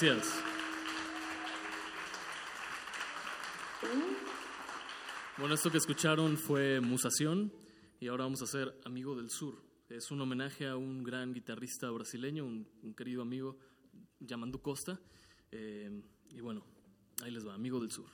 Gracias. 0.00 0.44
Bueno, 5.38 5.54
esto 5.56 5.72
que 5.72 5.78
escucharon 5.78 6.36
fue 6.36 6.80
Musación 6.80 7.52
y 7.98 8.06
ahora 8.06 8.22
vamos 8.22 8.40
a 8.42 8.44
hacer 8.44 8.78
Amigo 8.84 9.16
del 9.16 9.28
Sur. 9.28 9.60
Es 9.88 10.12
un 10.12 10.20
homenaje 10.20 10.68
a 10.68 10.76
un 10.76 11.02
gran 11.02 11.32
guitarrista 11.32 11.90
brasileño, 11.90 12.44
un, 12.44 12.94
querido 12.96 13.22
amigo, 13.22 13.58
Yamandu 14.20 14.62
Costa. 14.62 15.00
Eh, 15.50 15.90
y 16.30 16.40
bueno, 16.42 16.64
ahí 17.24 17.32
les 17.32 17.44
va, 17.44 17.54
Amigo 17.54 17.80
del 17.80 17.90
Sur. 17.90 18.06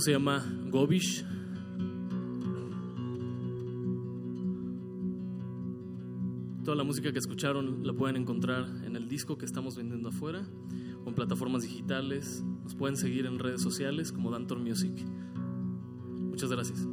Se 0.00 0.12
llama 0.12 0.42
Gobish. 0.70 1.26
Toda 6.64 6.74
la 6.74 6.84
música 6.84 7.12
que 7.12 7.18
escucharon 7.18 7.86
la 7.86 7.92
pueden 7.92 8.16
encontrar 8.16 8.64
en 8.86 8.96
el 8.96 9.08
disco 9.08 9.36
que 9.36 9.44
estamos 9.44 9.76
vendiendo 9.76 10.08
afuera 10.08 10.48
o 11.04 11.08
en 11.10 11.14
plataformas 11.14 11.64
digitales. 11.64 12.42
Nos 12.62 12.74
pueden 12.74 12.96
seguir 12.96 13.26
en 13.26 13.38
redes 13.38 13.60
sociales 13.60 14.10
como 14.10 14.30
Dantor 14.30 14.60
Music. 14.60 15.04
Muchas 16.30 16.50
gracias. 16.50 16.88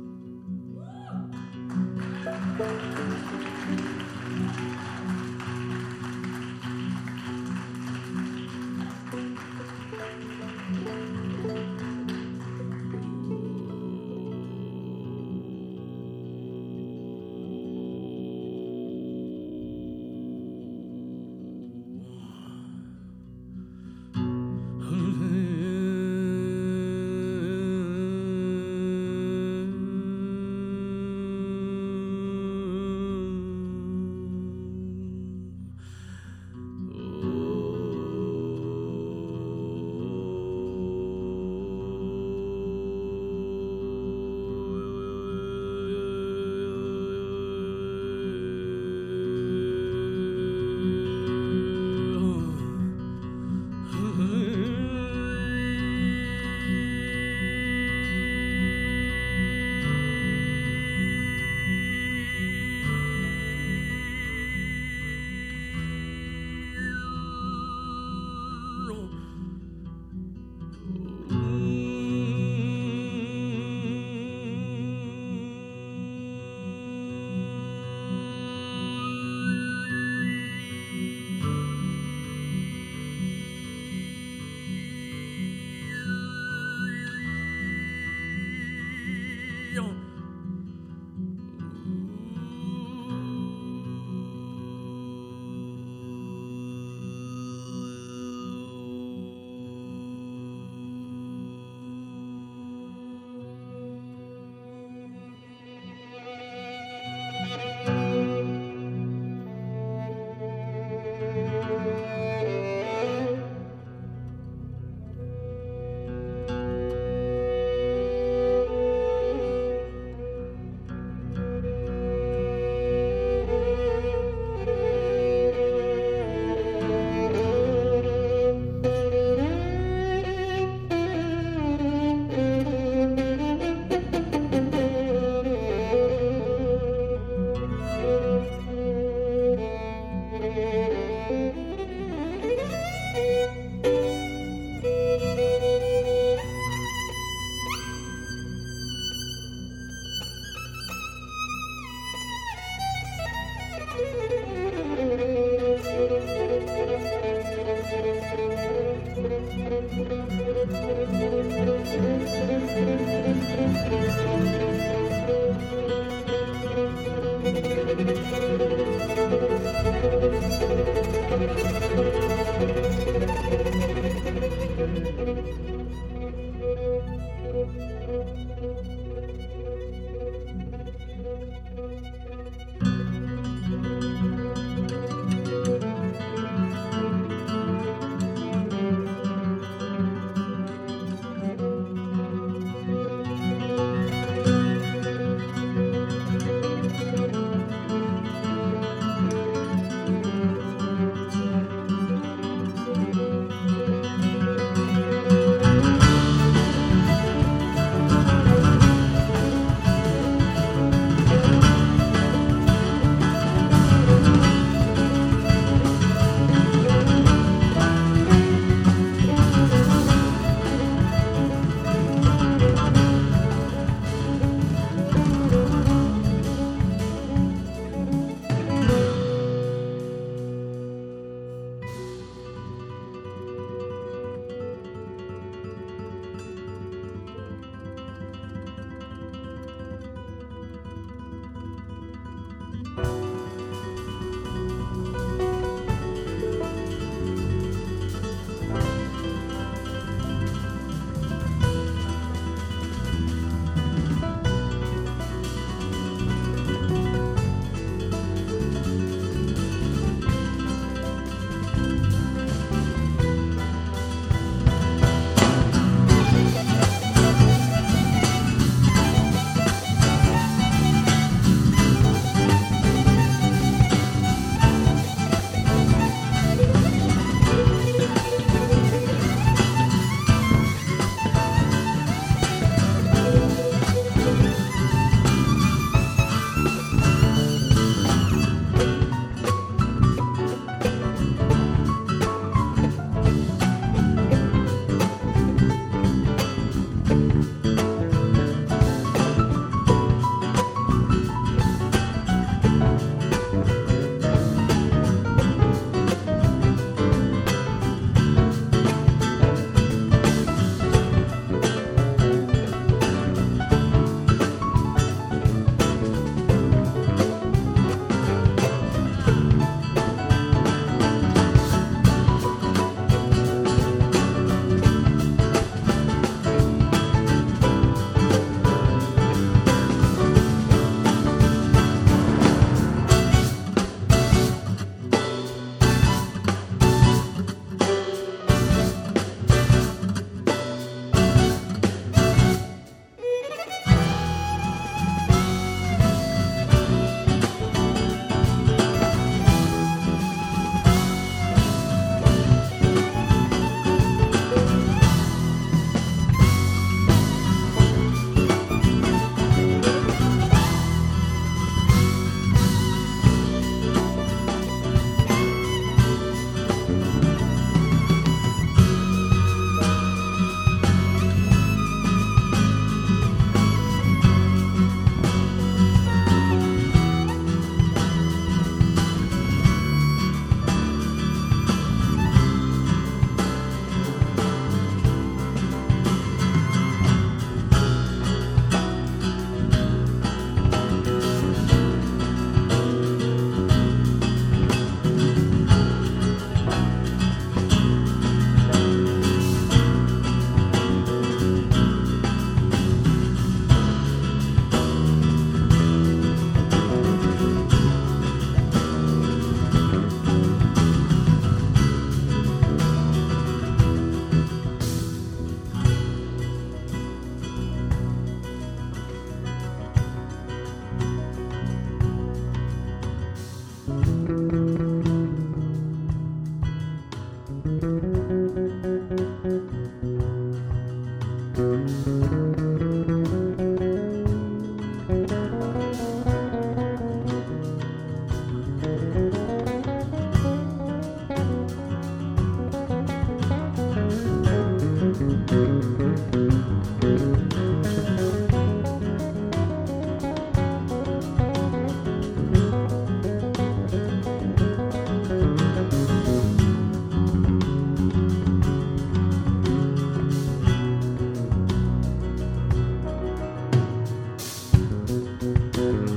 Bye. 465.93 466.16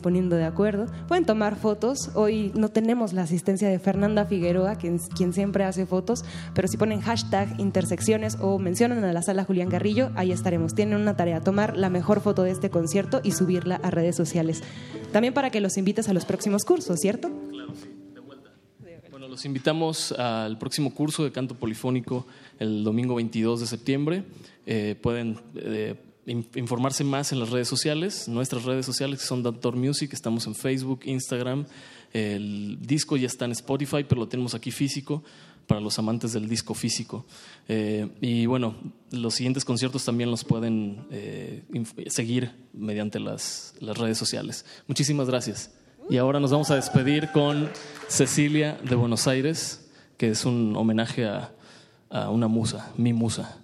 Poniendo 0.00 0.36
de 0.36 0.44
acuerdo. 0.44 0.86
Pueden 1.08 1.24
tomar 1.24 1.56
fotos. 1.56 2.10
Hoy 2.14 2.52
no 2.54 2.68
tenemos 2.68 3.12
la 3.12 3.22
asistencia 3.22 3.68
de 3.68 3.78
Fernanda 3.78 4.24
Figueroa, 4.26 4.76
quien, 4.76 4.98
quien 5.16 5.32
siempre 5.32 5.64
hace 5.64 5.86
fotos, 5.86 6.24
pero 6.54 6.68
si 6.68 6.76
ponen 6.76 7.00
hashtag 7.00 7.58
intersecciones 7.58 8.36
o 8.40 8.58
mencionan 8.58 9.04
a 9.04 9.12
la 9.12 9.22
sala 9.22 9.44
Julián 9.44 9.68
Garrillo, 9.68 10.10
ahí 10.14 10.32
estaremos. 10.32 10.74
Tienen 10.74 11.00
una 11.00 11.16
tarea, 11.16 11.40
tomar 11.40 11.76
la 11.76 11.90
mejor 11.90 12.20
foto 12.20 12.42
de 12.42 12.50
este 12.50 12.70
concierto 12.70 13.20
y 13.22 13.32
subirla 13.32 13.76
a 13.76 13.90
redes 13.90 14.16
sociales. 14.16 14.62
También 15.12 15.34
para 15.34 15.50
que 15.50 15.60
los 15.60 15.76
invites 15.76 16.08
a 16.08 16.12
los 16.12 16.24
próximos 16.24 16.64
cursos, 16.64 16.98
¿cierto? 17.00 17.30
Claro, 17.50 17.74
sí, 17.74 17.88
de 18.14 18.20
vuelta. 18.20 18.50
Bueno, 19.10 19.28
los 19.28 19.44
invitamos 19.44 20.12
al 20.12 20.58
próximo 20.58 20.94
curso 20.94 21.24
de 21.24 21.32
canto 21.32 21.54
polifónico 21.54 22.26
el 22.58 22.84
domingo 22.84 23.14
22 23.16 23.60
de 23.60 23.66
septiembre. 23.66 24.24
Eh, 24.66 24.96
pueden 25.00 25.38
eh, 25.56 25.96
informarse 26.26 27.02
más 27.04 27.32
en 27.32 27.40
las 27.40 27.50
redes 27.50 27.68
sociales, 27.68 28.28
nuestras 28.28 28.64
redes 28.64 28.86
sociales 28.86 29.20
son 29.22 29.42
Doctor 29.42 29.76
Music, 29.76 30.12
estamos 30.12 30.46
en 30.46 30.54
Facebook, 30.54 31.00
Instagram. 31.04 31.66
El 32.12 32.78
disco 32.80 33.16
ya 33.16 33.26
está 33.26 33.44
en 33.44 33.52
Spotify, 33.52 34.04
pero 34.08 34.20
lo 34.20 34.28
tenemos 34.28 34.54
aquí 34.54 34.70
físico 34.70 35.22
para 35.66 35.80
los 35.80 35.98
amantes 35.98 36.32
del 36.32 36.48
disco 36.48 36.74
físico. 36.74 37.24
Eh, 37.68 38.08
y 38.20 38.46
bueno, 38.46 38.74
los 39.12 39.34
siguientes 39.34 39.64
conciertos 39.64 40.04
también 40.04 40.30
los 40.30 40.44
pueden 40.44 41.06
eh, 41.12 41.62
seguir 42.08 42.50
mediante 42.72 43.20
las, 43.20 43.74
las 43.78 43.96
redes 43.96 44.18
sociales. 44.18 44.64
Muchísimas 44.88 45.28
gracias. 45.28 45.70
Y 46.08 46.16
ahora 46.16 46.40
nos 46.40 46.50
vamos 46.50 46.70
a 46.72 46.74
despedir 46.74 47.30
con 47.32 47.70
Cecilia 48.08 48.80
de 48.82 48.96
Buenos 48.96 49.28
Aires, 49.28 49.88
que 50.16 50.30
es 50.30 50.44
un 50.44 50.74
homenaje 50.76 51.26
a, 51.26 51.52
a 52.10 52.30
una 52.30 52.48
musa, 52.48 52.92
mi 52.96 53.12
musa. 53.12 53.59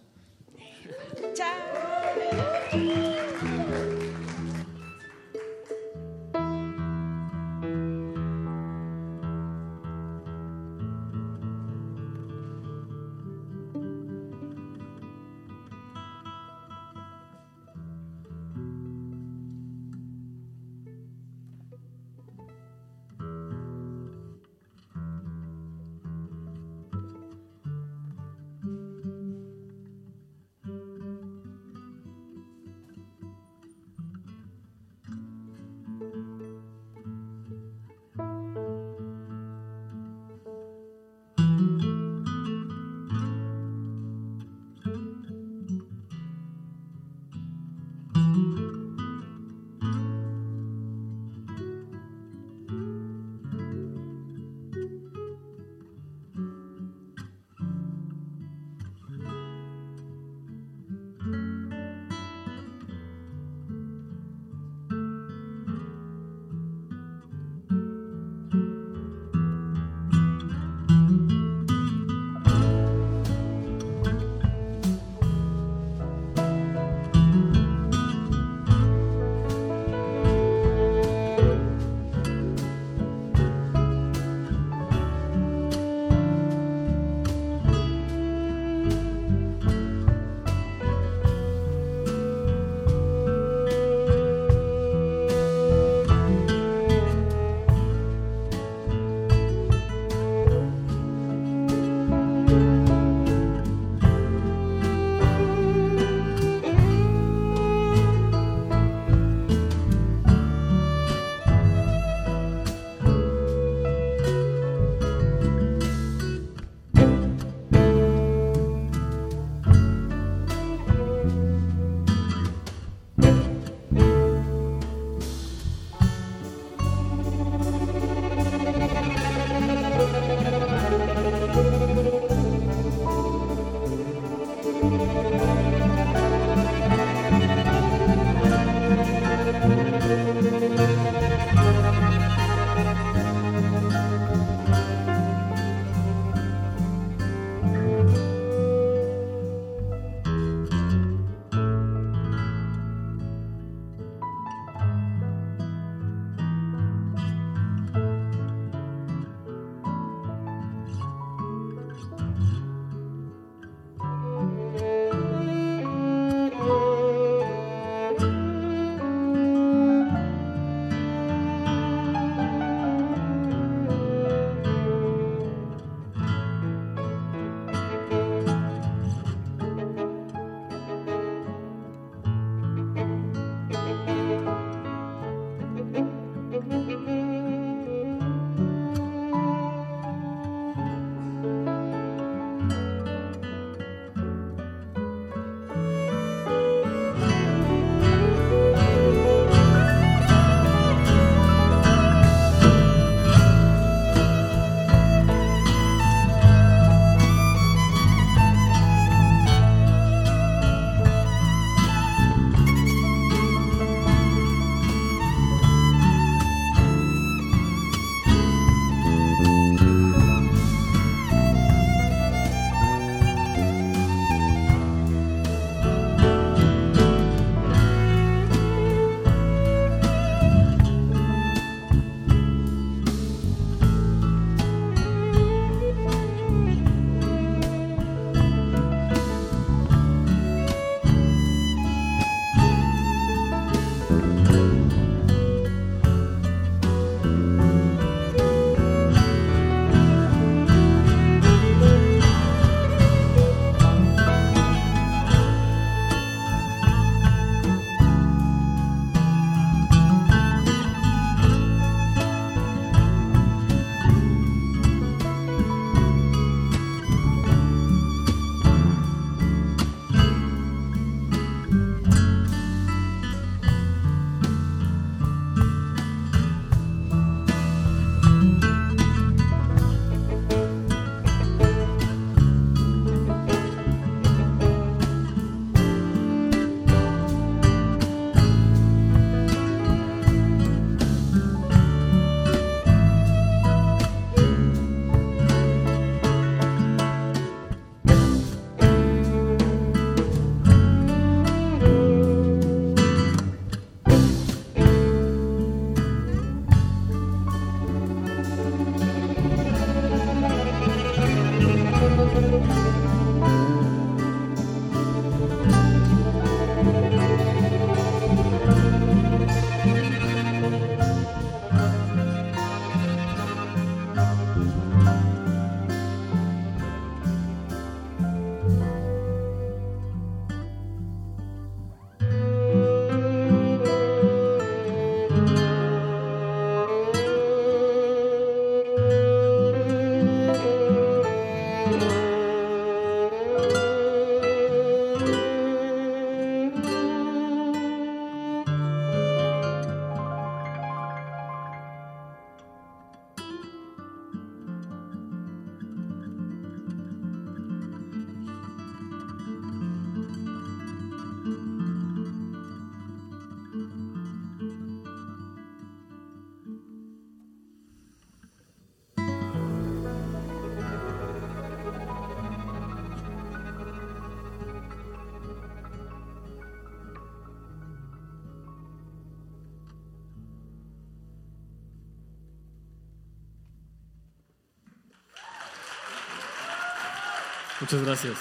Muchas 387.87 388.05
gracias. 388.05 388.35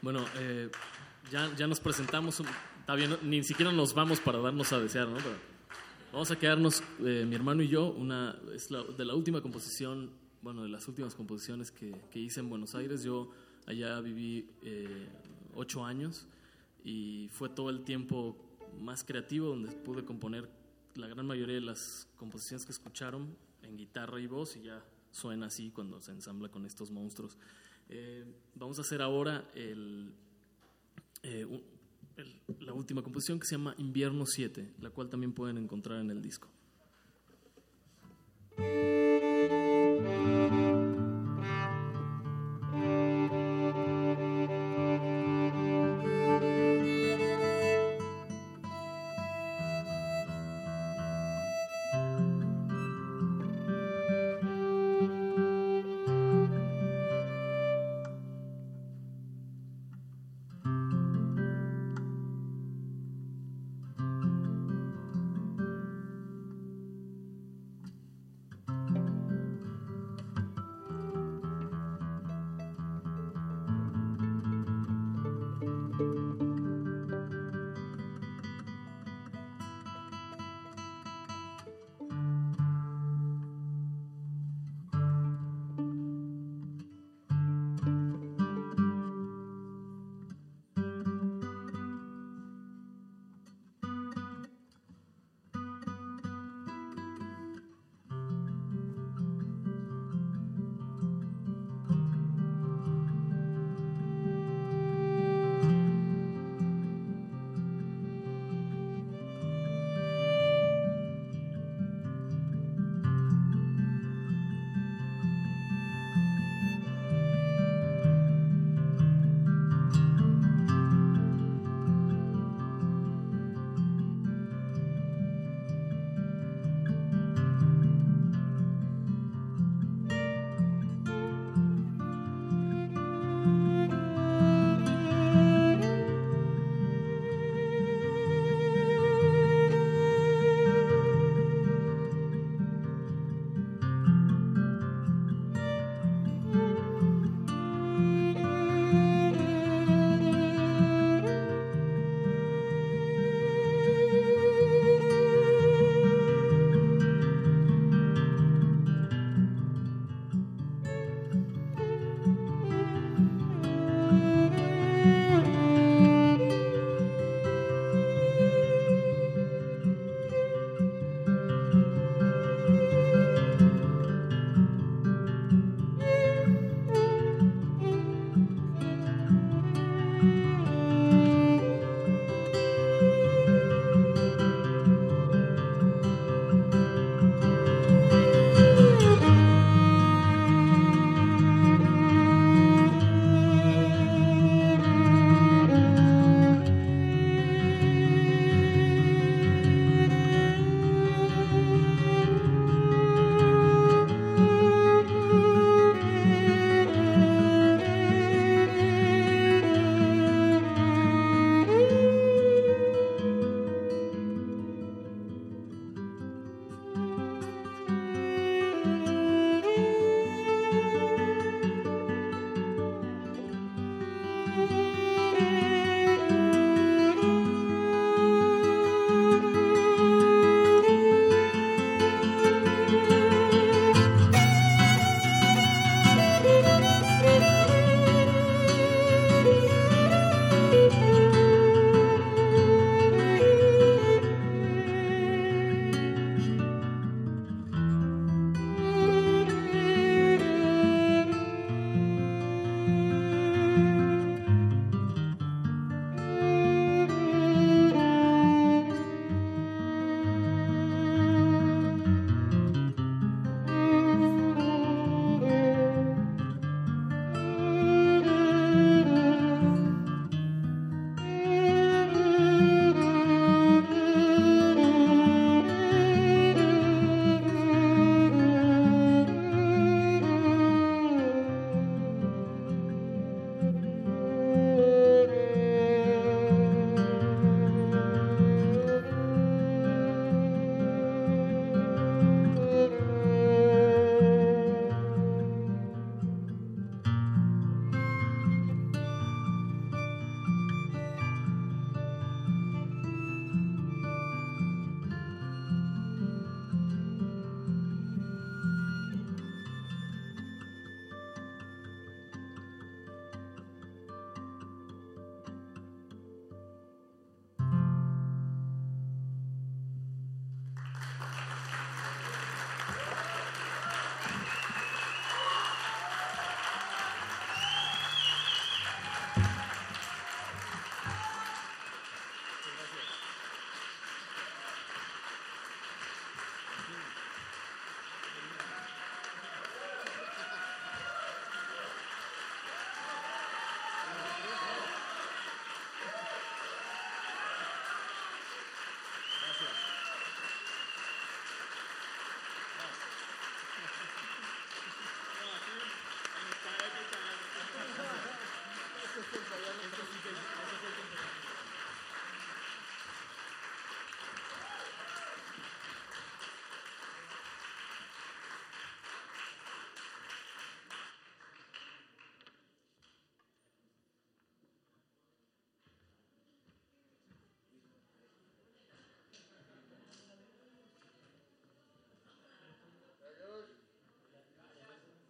Bueno, 0.00 0.24
eh, 0.38 0.70
ya, 1.30 1.54
ya 1.54 1.66
nos 1.66 1.80
presentamos, 1.80 2.40
está 2.78 2.94
bien, 2.94 3.18
ni 3.20 3.44
siquiera 3.44 3.72
nos 3.72 3.92
vamos 3.92 4.20
para 4.20 4.38
darnos 4.38 4.72
a 4.72 4.80
desear, 4.80 5.06
¿no? 5.06 5.16
Pero 5.16 5.36
vamos 6.14 6.30
a 6.30 6.38
quedarnos, 6.38 6.82
eh, 7.00 7.26
mi 7.28 7.34
hermano 7.34 7.62
y 7.62 7.68
yo, 7.68 7.90
una, 7.90 8.38
es 8.54 8.70
la, 8.70 8.82
de 8.84 9.04
la 9.04 9.14
última 9.14 9.42
composición, 9.42 10.29
bueno, 10.42 10.62
de 10.62 10.68
las 10.68 10.86
últimas 10.88 11.14
composiciones 11.14 11.70
que, 11.70 11.94
que 12.10 12.18
hice 12.18 12.40
en 12.40 12.48
Buenos 12.48 12.74
Aires. 12.74 13.02
Yo 13.02 13.30
allá 13.66 14.00
viví 14.00 14.48
eh, 14.62 15.08
ocho 15.54 15.84
años 15.84 16.26
y 16.84 17.28
fue 17.32 17.48
todo 17.48 17.70
el 17.70 17.82
tiempo 17.82 18.36
más 18.80 19.04
creativo 19.04 19.48
donde 19.48 19.72
pude 19.72 20.04
componer 20.04 20.48
la 20.94 21.06
gran 21.08 21.26
mayoría 21.26 21.56
de 21.56 21.60
las 21.60 22.08
composiciones 22.16 22.64
que 22.64 22.72
escucharon 22.72 23.36
en 23.62 23.76
guitarra 23.76 24.20
y 24.20 24.26
voz 24.26 24.56
y 24.56 24.62
ya 24.62 24.84
suena 25.10 25.46
así 25.46 25.70
cuando 25.70 26.00
se 26.00 26.12
ensambla 26.12 26.48
con 26.48 26.64
estos 26.66 26.90
monstruos. 26.90 27.36
Eh, 27.88 28.24
vamos 28.54 28.78
a 28.78 28.82
hacer 28.82 29.02
ahora 29.02 29.50
el, 29.54 30.12
eh, 31.22 31.46
la 32.60 32.72
última 32.72 33.02
composición 33.02 33.38
que 33.38 33.46
se 33.46 33.56
llama 33.56 33.74
Invierno 33.78 34.24
7, 34.26 34.74
la 34.80 34.90
cual 34.90 35.08
también 35.08 35.32
pueden 35.32 35.58
encontrar 35.58 36.00
en 36.00 36.10
el 36.10 36.22
disco. 36.22 36.48